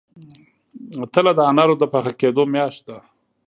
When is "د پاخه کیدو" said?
1.81-2.43